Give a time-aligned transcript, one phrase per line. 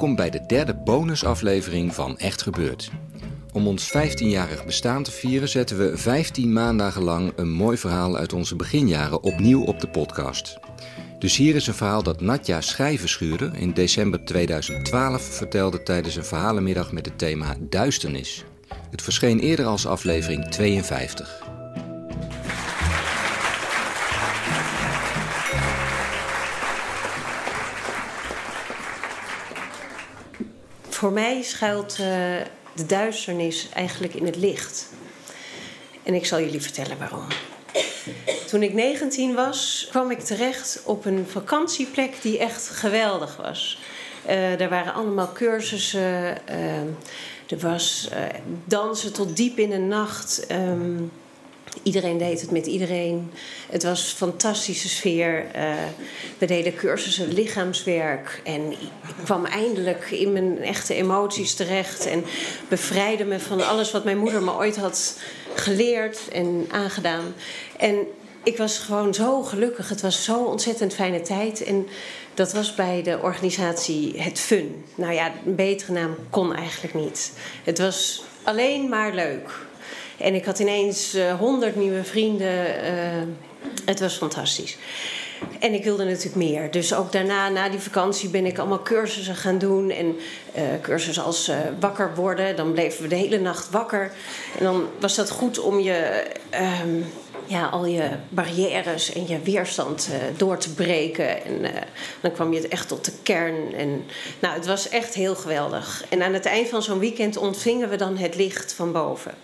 [0.00, 2.90] Welkom bij de derde bonusaflevering van Echt Gebeurd.
[3.52, 8.32] Om ons 15-jarig bestaan te vieren zetten we 15 maandagen lang een mooi verhaal uit
[8.32, 10.58] onze beginjaren opnieuw op de podcast.
[11.18, 16.92] Dus hier is een verhaal dat Natja Schijvenschuren in december 2012 vertelde tijdens een verhalenmiddag
[16.92, 18.44] met het thema Duisternis.
[18.90, 21.59] Het verscheen eerder als aflevering 52.
[31.00, 32.06] Voor mij schuilt uh,
[32.74, 34.88] de duisternis eigenlijk in het licht.
[36.02, 37.26] En ik zal jullie vertellen waarom.
[38.46, 43.78] Toen ik 19 was, kwam ik terecht op een vakantieplek die echt geweldig was.
[44.26, 46.38] Uh, er waren allemaal cursussen.
[46.50, 46.80] Uh,
[47.48, 48.08] er was
[48.64, 50.46] dansen tot diep in de nacht.
[50.50, 51.12] Um,
[51.82, 53.32] Iedereen deed het met iedereen.
[53.70, 55.46] Het was een fantastische sfeer.
[55.56, 55.74] Uh,
[56.38, 58.40] we deden cursussen lichaamswerk.
[58.44, 62.06] En ik kwam eindelijk in mijn echte emoties terecht.
[62.06, 62.24] En
[62.68, 65.18] bevrijdde me van alles wat mijn moeder me ooit had
[65.54, 67.34] geleerd en aangedaan.
[67.76, 67.96] En
[68.42, 69.88] ik was gewoon zo gelukkig.
[69.88, 71.64] Het was zo'n ontzettend fijne tijd.
[71.64, 71.88] En
[72.34, 74.84] dat was bij de organisatie Het Fun.
[74.94, 77.32] Nou ja, een betere naam kon eigenlijk niet.
[77.64, 79.68] Het was alleen maar leuk.
[80.20, 82.66] En ik had ineens honderd uh, nieuwe vrienden.
[82.66, 83.22] Uh,
[83.84, 84.76] het was fantastisch.
[85.58, 86.70] En ik wilde natuurlijk meer.
[86.70, 89.90] Dus ook daarna, na die vakantie, ben ik allemaal cursussen gaan doen.
[89.90, 90.06] En
[90.56, 91.50] uh, cursussen als
[91.80, 92.56] wakker worden.
[92.56, 94.12] Dan bleven we de hele nacht wakker.
[94.58, 96.24] En dan was dat goed om je,
[96.84, 97.06] um,
[97.46, 101.44] ja, al je barrières en je weerstand door te breken.
[101.44, 101.72] En
[102.20, 103.74] dan kwam je echt tot de kern.
[103.74, 104.04] En,
[104.40, 106.04] nou, het was echt heel geweldig.
[106.08, 109.34] En aan het eind van zo'n weekend ontvingen we dan het licht van boven.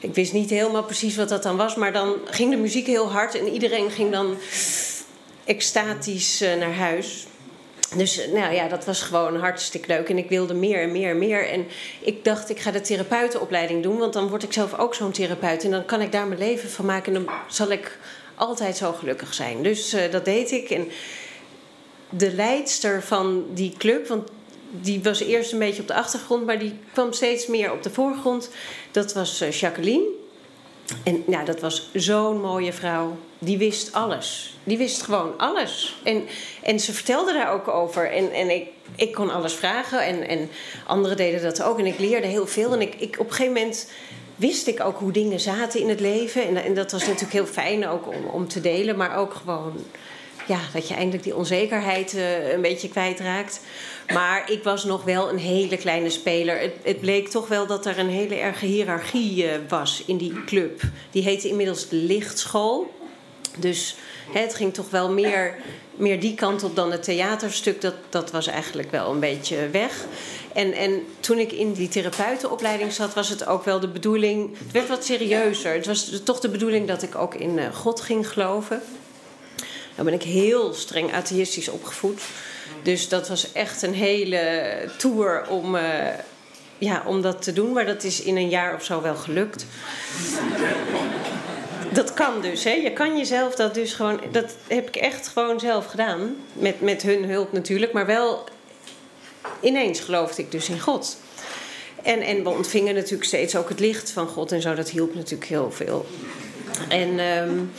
[0.00, 3.10] Ik wist niet helemaal precies wat dat dan was, maar dan ging de muziek heel
[3.10, 4.36] hard en iedereen ging dan
[5.44, 7.26] extatisch naar huis.
[7.96, 10.08] Dus nou ja, dat was gewoon hartstikke leuk.
[10.08, 11.48] En ik wilde meer en meer en meer.
[11.48, 11.66] En
[12.00, 13.98] ik dacht, ik ga de therapeutenopleiding doen.
[13.98, 15.64] Want dan word ik zelf ook zo'n therapeut.
[15.64, 17.14] En dan kan ik daar mijn leven van maken.
[17.14, 17.98] En dan zal ik
[18.34, 19.62] altijd zo gelukkig zijn.
[19.62, 20.70] Dus uh, dat deed ik.
[20.70, 20.88] En
[22.08, 24.28] de leidster van die club, want
[24.70, 27.90] die was eerst een beetje op de achtergrond, maar die kwam steeds meer op de
[27.90, 28.50] voorgrond.
[28.90, 30.04] Dat was uh, Jacqueline.
[31.02, 33.16] En ja, dat was zo'n mooie vrouw.
[33.38, 34.56] Die wist alles.
[34.64, 35.96] Die wist gewoon alles.
[36.04, 36.26] En,
[36.62, 38.10] en ze vertelde daar ook over.
[38.10, 40.04] En, en ik, ik kon alles vragen.
[40.04, 40.50] En, en
[40.86, 41.78] anderen deden dat ook.
[41.78, 42.72] En ik leerde heel veel.
[42.72, 43.90] En ik, ik, op een gegeven moment
[44.36, 46.46] wist ik ook hoe dingen zaten in het leven.
[46.46, 48.96] En, en dat was natuurlijk heel fijn ook om, om te delen.
[48.96, 49.84] Maar ook gewoon
[50.50, 53.60] ja, dat je eindelijk die onzekerheid uh, een beetje kwijtraakt.
[54.12, 56.60] Maar ik was nog wel een hele kleine speler.
[56.60, 60.44] Het, het bleek toch wel dat er een hele erge hiërarchie uh, was in die
[60.44, 60.80] club.
[61.10, 62.94] Die heette inmiddels de Lichtschool.
[63.58, 63.96] Dus
[64.32, 65.54] hè, het ging toch wel meer,
[65.96, 67.80] meer die kant op dan het theaterstuk.
[67.80, 70.04] Dat, dat was eigenlijk wel een beetje weg.
[70.52, 74.58] En, en toen ik in die therapeutenopleiding zat, was het ook wel de bedoeling.
[74.58, 75.72] Het werd wat serieuzer.
[75.72, 78.82] Het was toch de bedoeling dat ik ook in uh, God ging geloven.
[80.00, 82.20] Dan ben ik heel streng atheïstisch opgevoed.
[82.82, 85.82] Dus dat was echt een hele tour om, uh,
[86.78, 87.72] ja, om dat te doen.
[87.72, 89.66] Maar dat is in een jaar of zo wel gelukt.
[91.92, 92.70] dat kan dus, hè?
[92.70, 94.20] Je kan jezelf dat dus gewoon.
[94.32, 96.36] Dat heb ik echt gewoon zelf gedaan.
[96.52, 98.44] Met, met hun hulp natuurlijk, maar wel.
[99.60, 101.16] Ineens geloofde ik dus in God.
[102.02, 104.74] En, en we ontvingen natuurlijk steeds ook het licht van God en zo.
[104.74, 106.06] Dat hielp natuurlijk heel veel.
[106.88, 107.18] En.
[107.18, 107.70] Um,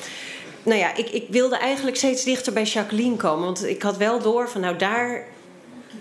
[0.63, 3.45] nou ja, ik, ik wilde eigenlijk steeds dichter bij Jacqueline komen.
[3.45, 5.25] Want ik had wel door van nou daar,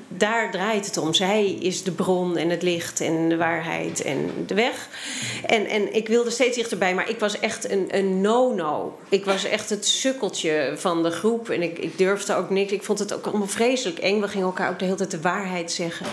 [0.08, 1.14] daar draait het om.
[1.14, 4.88] Zij is de bron en het licht en de waarheid en de weg.
[5.46, 8.98] En, en ik wilde steeds dichterbij, maar ik was echt een, een no-no.
[9.08, 11.50] Ik was echt het sukkeltje van de groep.
[11.50, 12.72] En ik, ik durfde ook niks.
[12.72, 14.20] Ik vond het ook allemaal vreselijk eng.
[14.20, 16.06] We gingen elkaar ook de hele tijd de waarheid zeggen.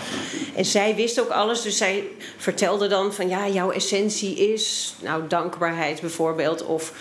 [0.54, 1.62] En zij wist ook alles.
[1.62, 2.04] Dus zij
[2.36, 4.94] vertelde dan van ja, jouw essentie is...
[5.00, 6.64] Nou, dankbaarheid bijvoorbeeld.
[6.64, 6.92] Of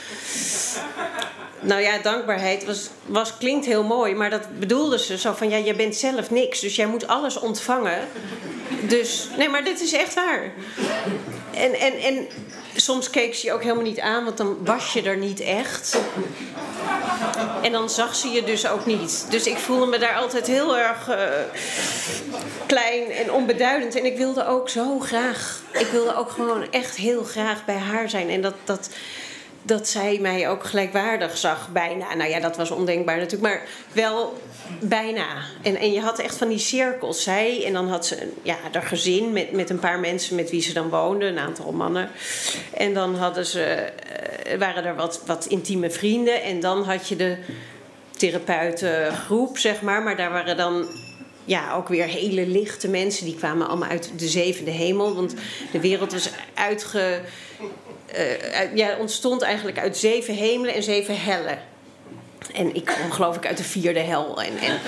[1.68, 5.58] nou ja, dankbaarheid was, was, klinkt heel mooi, maar dat bedoelde ze zo van ja,
[5.58, 8.00] jij bent zelf niks, dus jij moet alles ontvangen.
[8.82, 10.52] Dus nee, maar dit is echt waar.
[11.54, 12.28] En, en, en
[12.76, 15.98] soms keek ze je ook helemaal niet aan, want dan was je er niet echt.
[17.62, 19.26] En dan zag ze je dus ook niet.
[19.30, 21.16] Dus ik voelde me daar altijd heel erg uh,
[22.66, 23.96] klein en onbeduidend.
[23.96, 28.10] En ik wilde ook zo graag, ik wilde ook gewoon echt heel graag bij haar
[28.10, 28.30] zijn.
[28.30, 28.90] En dat, dat,
[29.68, 32.16] dat zij mij ook gelijkwaardig zag, bijna.
[32.16, 33.62] Nou ja, dat was ondenkbaar natuurlijk, maar
[33.92, 34.42] wel
[34.80, 35.26] bijna.
[35.62, 37.24] En, en je had echt van die cirkels.
[37.24, 40.62] Zij, en dan had ze ja, haar gezin met, met een paar mensen met wie
[40.62, 42.10] ze dan woonde, een aantal mannen.
[42.74, 43.90] En dan hadden ze,
[44.52, 46.44] uh, waren er wat, wat intieme vrienden.
[46.44, 47.38] En dan had je de
[48.18, 50.04] therapeutengroep, zeg maar.
[50.04, 50.86] Maar daar waren dan
[51.46, 53.26] ja, ook weer hele lichte mensen.
[53.26, 55.16] Die kwamen allemaal uit de zevende hemel.
[55.16, 55.34] Want
[55.72, 57.22] de wereld was uitge
[58.16, 61.60] uh, ja, ontstond eigenlijk uit zeven hemelen en zeven hellen.
[62.54, 64.42] En ik kwam geloof ik uit de vierde hel.
[64.42, 64.80] En, en...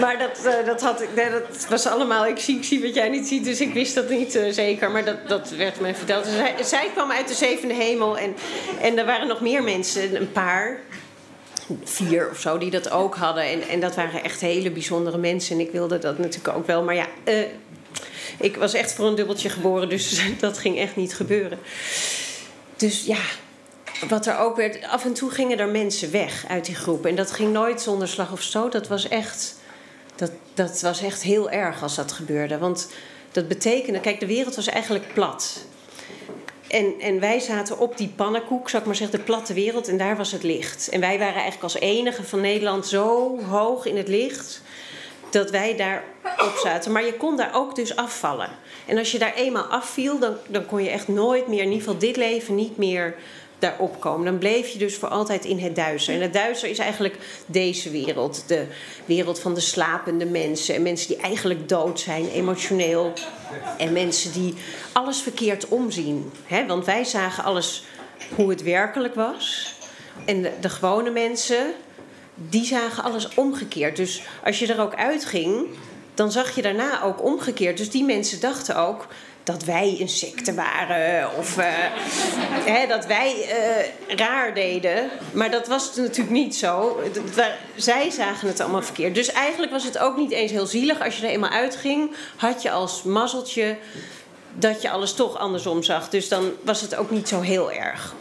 [0.00, 2.26] Maar dat, uh, dat, had, nee, dat was allemaal.
[2.26, 4.90] Ik zie, ik zie wat jij niet ziet, dus ik wist dat niet uh, zeker.
[4.90, 6.24] Maar dat, dat werd me verteld.
[6.24, 8.18] Dus zij, zij, kwam uit de zevende hemel.
[8.18, 8.34] En,
[8.80, 10.78] en er waren nog meer mensen, een paar.
[11.84, 13.44] Vier of zo, die dat ook hadden.
[13.44, 15.54] En, en dat waren echt hele bijzondere mensen.
[15.58, 16.82] En ik wilde dat natuurlijk ook wel.
[16.82, 17.06] Maar ja,
[18.38, 21.58] ik was echt voor een dubbeltje geboren, dus dat ging echt niet gebeuren.
[22.76, 23.20] Dus ja,
[24.08, 27.06] wat er ook werd, af en toe gingen er mensen weg uit die groep.
[27.06, 28.72] En dat ging nooit zonder slag of stoot.
[28.72, 29.54] Dat was echt,
[30.16, 32.58] dat, dat was echt heel erg als dat gebeurde.
[32.58, 32.88] Want
[33.32, 35.64] dat betekende, kijk, de wereld was eigenlijk plat.
[36.68, 39.98] En, en wij zaten op die pannenkoek, zou ik maar zeggen, de platte wereld, en
[39.98, 40.88] daar was het licht.
[40.88, 44.62] En wij waren eigenlijk als enige van Nederland zo hoog in het licht
[45.34, 46.92] dat wij daarop zaten.
[46.92, 48.48] Maar je kon daar ook dus afvallen.
[48.86, 51.78] En als je daar eenmaal afviel, dan, dan kon je echt nooit meer, in ieder
[51.78, 53.14] geval dit leven, niet meer
[53.58, 54.24] daarop komen.
[54.24, 56.14] Dan bleef je dus voor altijd in het duister.
[56.14, 57.16] En het duister is eigenlijk
[57.46, 58.44] deze wereld.
[58.46, 58.66] De
[59.04, 60.74] wereld van de slapende mensen.
[60.74, 63.12] En mensen die eigenlijk dood zijn, emotioneel.
[63.78, 64.54] En mensen die
[64.92, 66.32] alles verkeerd omzien.
[66.44, 67.84] He, want wij zagen alles
[68.34, 69.74] hoe het werkelijk was.
[70.26, 71.74] En de gewone mensen,
[72.34, 73.96] die zagen alles omgekeerd.
[73.96, 75.66] Dus als je er ook uitging,
[76.14, 77.76] dan zag je daarna ook omgekeerd.
[77.76, 79.06] Dus die mensen dachten ook
[79.44, 81.64] dat wij een secte waren of uh,
[82.64, 83.34] hè, dat wij
[84.08, 85.10] uh, raar deden.
[85.32, 87.00] Maar dat was natuurlijk niet zo.
[87.76, 89.14] zij zagen het allemaal verkeerd.
[89.14, 91.04] Dus eigenlijk was het ook niet eens heel zielig.
[91.04, 93.76] Als je er eenmaal uitging, had je als mazzeltje
[94.58, 96.08] dat je alles toch andersom zag.
[96.08, 98.14] Dus dan was het ook niet zo heel erg.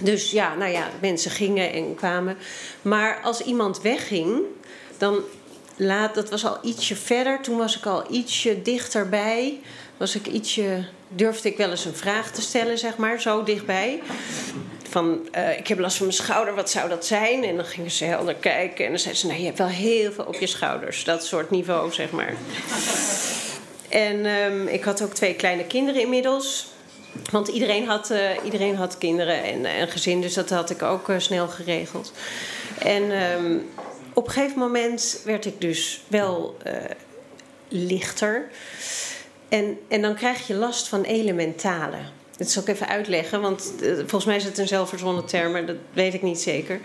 [0.00, 2.36] Dus ja, nou ja, mensen gingen en kwamen.
[2.82, 4.40] Maar als iemand wegging,
[4.98, 5.20] dan
[5.76, 7.40] laat, dat was al ietsje verder.
[7.40, 9.60] Toen was ik al ietsje dichterbij.
[9.96, 14.02] Was ik ietsje, durfde ik wel eens een vraag te stellen, zeg maar, zo dichtbij.
[14.88, 17.44] Van, uh, ik heb last van mijn schouder, wat zou dat zijn?
[17.44, 18.84] En dan gingen ze helder kijken.
[18.84, 21.04] En dan zeiden ze, nou, je hebt wel heel veel op je schouders.
[21.04, 22.34] Dat soort niveau, zeg maar.
[23.88, 26.66] En um, ik had ook twee kleine kinderen inmiddels.
[27.30, 31.08] Want iedereen had, uh, iedereen had kinderen en een gezin, dus dat had ik ook
[31.08, 32.12] uh, snel geregeld.
[32.78, 33.68] En um,
[34.12, 36.72] op een gegeven moment werd ik dus wel uh,
[37.68, 38.48] lichter.
[39.48, 41.96] En, en dan krijg je last van elementale.
[42.36, 45.76] Dat zal ik even uitleggen, want volgens mij is het een zelfverzonnen term, maar dat
[45.92, 46.80] weet ik niet zeker.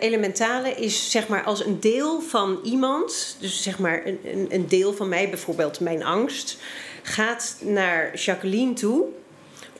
[0.00, 4.92] elementale is zeg maar als een deel van iemand, dus zeg maar een, een deel
[4.92, 6.56] van mij, bijvoorbeeld mijn angst,
[7.02, 9.04] gaat naar Jacqueline toe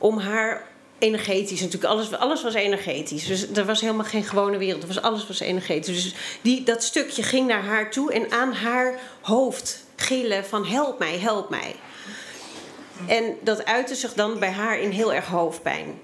[0.01, 0.69] om haar
[1.01, 1.93] energetisch natuurlijk.
[1.93, 3.27] Alles, alles was energetisch.
[3.27, 4.83] Dus er was helemaal geen gewone wereld.
[4.83, 6.03] Er was, alles was energetisch.
[6.03, 10.99] Dus die, dat stukje ging naar haar toe en aan haar hoofd gillen van help
[10.99, 11.75] mij, help mij.
[13.07, 16.01] En dat uitte zich dan bij haar in heel erg hoofdpijn.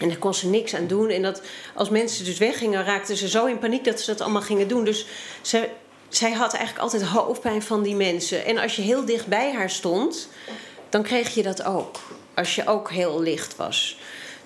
[0.00, 1.08] En daar kon ze niks aan doen.
[1.08, 1.42] En dat,
[1.74, 4.84] als mensen dus weggingen, raakten ze zo in paniek dat ze dat allemaal gingen doen.
[4.84, 5.06] Dus
[5.40, 5.68] ze,
[6.08, 8.44] zij had eigenlijk altijd hoofdpijn van die mensen.
[8.44, 10.28] En als je heel dicht bij haar stond,
[10.88, 11.98] dan kreeg je dat ook
[12.36, 13.98] als je ook heel licht was.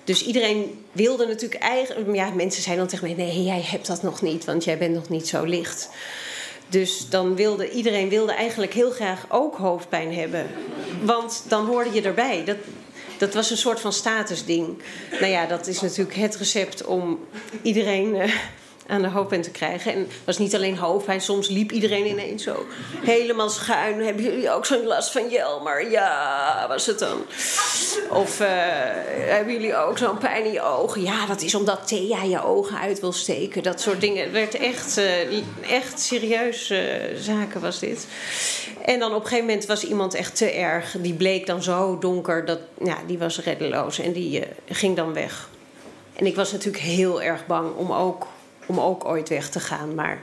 [0.03, 2.15] Dus iedereen wilde natuurlijk eigenlijk.
[2.15, 4.93] Ja, mensen zeiden dan tegen mij: nee, jij hebt dat nog niet, want jij bent
[4.93, 5.89] nog niet zo licht.
[6.67, 10.47] Dus dan wilde iedereen wilde eigenlijk heel graag ook hoofdpijn hebben.
[11.03, 12.43] Want dan hoorde je erbij.
[12.45, 12.57] Dat,
[13.17, 14.81] dat was een soort van statusding.
[15.11, 17.19] Nou ja, dat is natuurlijk het recept om
[17.61, 18.33] iedereen uh,
[18.91, 19.93] aan de hoofdpijn te krijgen.
[19.93, 22.65] En het was niet alleen hoofdpijn, soms liep iedereen ineens zo
[23.01, 24.03] helemaal schuin.
[24.03, 25.91] Hebben jullie ook zo'n last van Jelmer?
[25.91, 27.21] Ja, was het dan.
[28.09, 28.47] Of uh,
[29.15, 31.01] hebben jullie ook zo'n pijn in je ogen?
[31.01, 33.63] Ja, dat is omdat Thea je ogen uit wil steken.
[33.63, 34.23] Dat soort dingen.
[34.23, 35.37] Het werd echt, uh,
[35.69, 36.79] echt serieus uh,
[37.15, 38.07] zaken was dit.
[38.85, 40.95] En dan op een gegeven moment was iemand echt te erg.
[40.99, 43.99] Die bleek dan zo donker, dat, ja, die was reddeloos.
[43.99, 45.49] En die ging dan weg.
[46.15, 48.27] En ik was natuurlijk heel erg bang om ook
[48.71, 49.95] om ook ooit weg te gaan.
[49.95, 50.21] Maar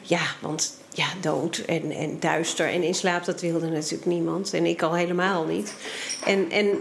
[0.00, 4.52] ja, want ja, dood en, en duister en in slaap, dat wilde natuurlijk niemand.
[4.52, 5.74] En ik al helemaal niet.
[6.24, 6.78] En, en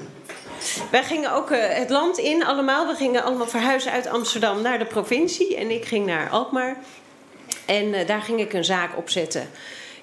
[0.92, 2.88] wij gingen ook eh, het land in allemaal.
[2.88, 5.56] We gingen allemaal verhuizen uit Amsterdam naar de provincie.
[5.56, 6.78] En ik ging naar Alkmaar.
[7.66, 9.50] En eh, daar ging ik een zaak opzetten.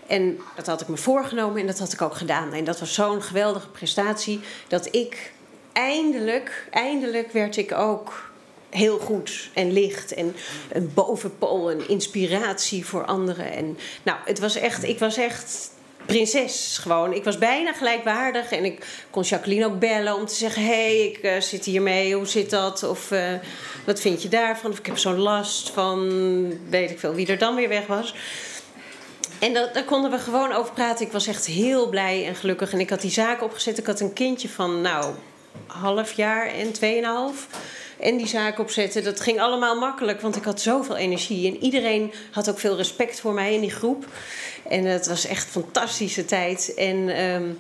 [0.07, 2.53] En dat had ik me voorgenomen en dat had ik ook gedaan.
[2.53, 5.33] En dat was zo'n geweldige prestatie dat ik
[5.73, 8.32] eindelijk, eindelijk werd ik ook
[8.73, 10.37] heel goed en licht en
[10.73, 13.53] een bovenpool, een inspiratie voor anderen.
[13.53, 15.71] En nou, het was echt, ik was echt
[16.07, 17.13] prinses gewoon.
[17.13, 21.07] Ik was bijna gelijkwaardig en ik kon Jacqueline ook bellen om te zeggen: hé, hey,
[21.07, 22.83] ik uh, zit hiermee, hoe zit dat?
[22.83, 23.33] Of uh,
[23.87, 24.71] wat vind je daarvan?
[24.71, 26.09] Of ik heb zo'n last van,
[26.71, 28.15] weet ik veel, wie er dan weer weg was.
[29.39, 31.07] En dat, daar konden we gewoon over praten.
[31.07, 32.73] Ik was echt heel blij en gelukkig.
[32.73, 33.79] En ik had die zaak opgezet.
[33.79, 35.15] Ik had een kindje van, nou,
[35.67, 37.47] half jaar en tweeënhalf.
[38.03, 40.21] En die zaak opzetten, dat ging allemaal makkelijk.
[40.21, 41.47] Want ik had zoveel energie.
[41.47, 44.05] En iedereen had ook veel respect voor mij in die groep.
[44.69, 46.75] En het was echt een fantastische tijd.
[46.75, 47.59] En, um,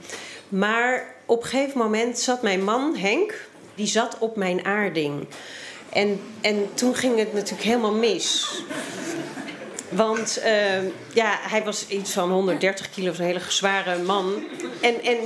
[0.49, 5.27] maar op een gegeven moment zat mijn man, Henk, die zat op mijn aarding.
[5.93, 8.47] En, en toen ging het natuurlijk helemaal mis.
[9.89, 10.83] Want uh,
[11.13, 14.45] ja, hij was iets van 130 kilo, een hele zware man.
[14.81, 15.19] En, en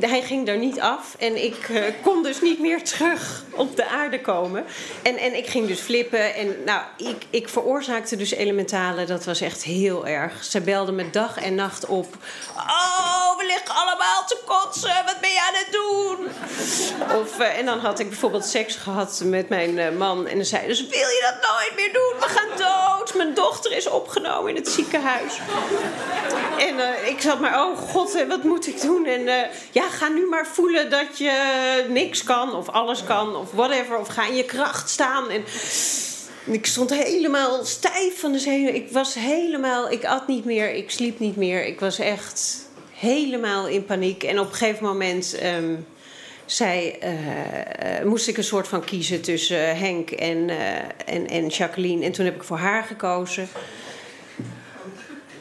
[0.00, 3.88] hij ging daar niet af en ik uh, kon dus niet meer terug op de
[3.88, 4.64] aarde komen.
[5.02, 9.04] En, en ik ging dus flippen en nou, ik, ik veroorzaakte dus elementale.
[9.04, 10.44] Dat was echt heel erg.
[10.44, 12.16] Ze belde me dag en nacht op.
[12.56, 15.04] Oh, we liggen allemaal te kotsen.
[15.04, 16.28] Wat ben je aan het doen?
[17.20, 20.26] Of, uh, en dan had ik bijvoorbeeld seks gehad met mijn uh, man.
[20.26, 22.20] En dan zei dus wil je dat nooit meer doen?
[22.20, 23.14] We gaan dood.
[23.14, 25.38] Mijn dochter is opgenomen in het ziekenhuis.
[26.58, 29.06] En ik zat maar, oh god, wat moet ik doen?
[29.06, 33.98] En ja, ga nu maar voelen dat je niks kan of alles kan of whatever.
[33.98, 35.30] Of ga in je kracht staan.
[35.30, 35.44] En
[36.44, 38.74] ik stond helemaal stijf van de zenuwen.
[38.74, 41.64] Ik was helemaal, ik at niet meer, ik sliep niet meer.
[41.64, 42.65] Ik was echt
[42.96, 44.22] helemaal in paniek.
[44.22, 45.86] En op een gegeven moment um,
[46.44, 50.50] zei, uh, moest ik een soort van kiezen tussen Henk en,
[51.06, 52.04] en, en Jacqueline.
[52.04, 53.48] En toen heb ik voor haar gekozen.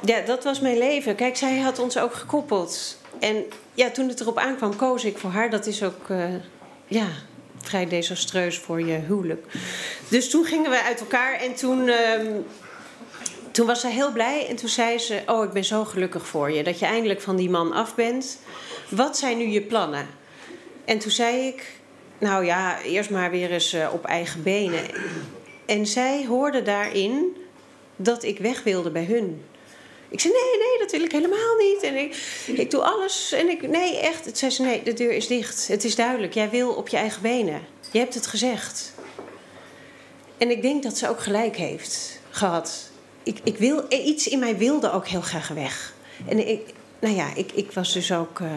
[0.06, 1.16] Ja, dat was mijn leven.
[1.16, 2.98] Kijk, zij had ons ook gekoppeld.
[3.20, 3.44] En
[3.74, 5.50] ja, toen het erop aankwam, koos ik voor haar.
[5.50, 6.08] Dat is ook
[6.88, 7.08] ja,
[7.62, 9.46] vrij desastreus voor je huwelijk.
[10.08, 11.96] Dus toen gingen we uit elkaar en toen, uh,
[13.56, 14.48] toen was zij heel blij.
[14.48, 17.36] En toen zei ze: Oh, ik ben zo gelukkig voor je dat je eindelijk van
[17.36, 18.40] die man af bent.
[18.90, 20.08] Wat zijn nu je plannen?
[20.86, 21.72] En toen zei ik:
[22.18, 24.84] Nou ja, eerst maar weer eens uh, op eigen benen.
[25.66, 27.38] En zij hoorde daarin
[27.96, 29.44] dat ik weg wilde bij hun.
[30.10, 31.84] Ik zei, nee, nee, dat wil ik helemaal niet.
[31.84, 33.32] En ik, ik doe alles.
[33.32, 34.38] En ik, nee, echt.
[34.38, 35.68] Zei ze, nee, de deur is dicht.
[35.68, 36.34] Het is duidelijk.
[36.34, 37.62] Jij wil op je eigen benen.
[37.92, 38.94] Je hebt het gezegd.
[40.38, 42.94] En ik denk dat ze ook gelijk heeft gehad.
[43.25, 45.94] Ik, ik wil, iets in mij wilde ook heel graag weg.
[46.27, 48.39] En ik, nou ja, ik, ik was dus ook...
[48.39, 48.51] Uh,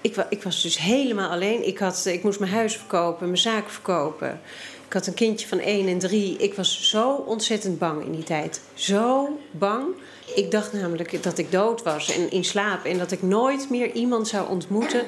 [0.00, 1.66] ik, ik, was dus helemaal alleen.
[1.66, 4.40] Ik, had, ik moest mijn huis verkopen, mijn zaak verkopen.
[4.86, 6.36] Ik had een kindje van 1 en 3.
[6.36, 8.60] Ik was zo ontzettend bang in die tijd.
[8.74, 9.86] Zo bang.
[10.34, 12.84] Ik dacht namelijk dat ik dood was en in slaap.
[12.84, 15.04] En dat ik nooit meer iemand zou ontmoeten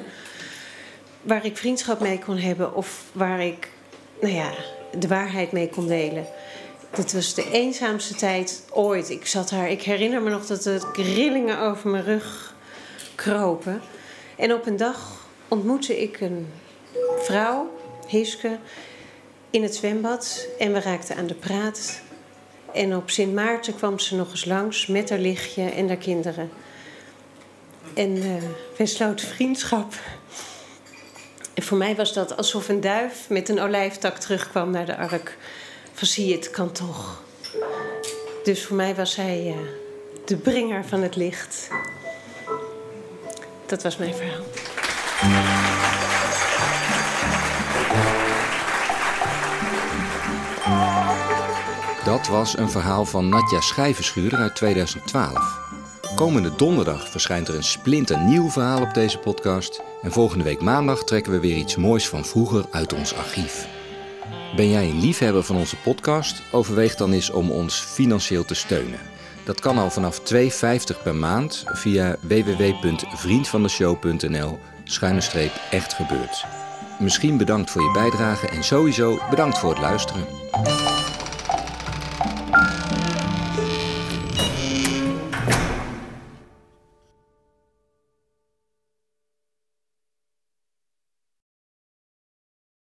[1.23, 2.75] waar ik vriendschap mee kon hebben.
[2.75, 3.69] Of waar ik,
[4.21, 4.51] nou ja,
[4.99, 6.27] de waarheid mee kon delen.
[6.91, 9.11] Dat was de eenzaamste tijd ooit.
[9.11, 12.55] Ik zat daar, ik herinner me nog dat de rillingen over mijn rug
[13.15, 13.81] kropen.
[14.37, 16.53] En op een dag ontmoette ik een
[17.19, 18.59] vrouw, Hiske,
[19.51, 20.47] in het zwembad.
[20.59, 22.01] En we raakten aan de praat.
[22.73, 26.51] En op Sint Maarten kwam ze nog eens langs met haar lichtje en haar kinderen.
[27.95, 28.33] En uh,
[28.77, 29.95] wij sloten vriendschap.
[31.55, 35.37] En voor mij was dat alsof een duif met een olijftak terugkwam naar de ark.
[35.99, 37.23] Van zie je, het kan toch.
[38.45, 39.55] Dus voor mij was hij uh,
[40.25, 41.69] de bringer van het licht.
[43.67, 44.45] Dat was mijn verhaal.
[52.05, 55.59] Dat was een verhaal van Nadja Schijvenschuurder uit 2012.
[56.15, 59.81] Komende donderdag verschijnt er een splinternieuw verhaal op deze podcast.
[60.03, 63.78] En volgende week maandag trekken we weer iets moois van vroeger uit ons archief.
[64.59, 66.43] Ben jij een liefhebber van onze podcast?
[66.51, 68.99] Overweeg dan eens om ons financieel te steunen.
[69.45, 70.39] Dat kan al vanaf 2,50
[71.03, 76.45] per maand via www.vriendvandeshow.nl schuine echt gebeurd.
[76.99, 80.27] Misschien bedankt voor je bijdrage en sowieso bedankt voor het luisteren.